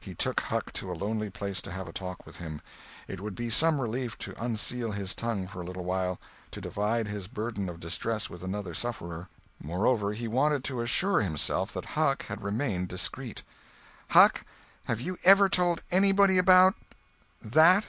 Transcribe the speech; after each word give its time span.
He 0.00 0.14
took 0.14 0.40
Huck 0.40 0.72
to 0.72 0.90
a 0.90 0.96
lonely 0.96 1.28
place 1.28 1.60
to 1.60 1.70
have 1.70 1.86
a 1.86 1.92
talk 1.92 2.24
with 2.24 2.36
him. 2.36 2.62
It 3.06 3.20
would 3.20 3.34
be 3.34 3.50
some 3.50 3.78
relief 3.78 4.16
to 4.20 4.34
unseal 4.42 4.92
his 4.92 5.14
tongue 5.14 5.46
for 5.46 5.60
a 5.60 5.66
little 5.66 5.84
while; 5.84 6.18
to 6.52 6.62
divide 6.62 7.08
his 7.08 7.28
burden 7.28 7.68
of 7.68 7.78
distress 7.78 8.30
with 8.30 8.42
another 8.42 8.72
sufferer. 8.72 9.28
Moreover, 9.62 10.14
he 10.14 10.28
wanted 10.28 10.64
to 10.64 10.80
assure 10.80 11.20
himself 11.20 11.74
that 11.74 11.84
Huck 11.92 12.24
had 12.24 12.42
remained 12.42 12.88
discreet. 12.88 13.42
"Huck, 14.12 14.46
have 14.86 14.98
you 15.02 15.18
ever 15.24 15.46
told 15.50 15.82
anybody 15.90 16.38
about—that?" 16.38 17.88